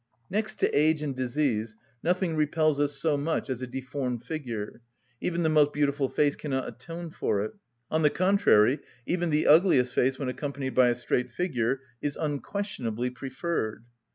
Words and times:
Next 0.31 0.55
to 0.55 0.75
age 0.75 1.03
and 1.03 1.15
disease 1.15 1.75
nothing 2.01 2.35
repels 2.35 2.79
us 2.79 2.93
so 2.97 3.17
much 3.17 3.51
as 3.51 3.61
a 3.61 3.67
deformed 3.67 4.23
figure; 4.23 4.81
even 5.21 5.43
the 5.43 5.47
most 5.49 5.73
beautiful 5.73 6.09
face 6.09 6.35
cannot 6.35 6.67
atone 6.67 7.11
for 7.11 7.43
it; 7.45 7.53
on 7.91 8.01
the 8.01 8.09
contrary, 8.09 8.79
even 9.05 9.29
the 9.29 9.45
ugliest 9.45 9.93
face 9.93 10.17
when 10.17 10.27
accompanied 10.27 10.73
by 10.73 10.87
a 10.87 10.95
straight 10.95 11.29
figure 11.29 11.81
is 12.01 12.17
unquestionably 12.19 13.11
preferred. 13.11 13.83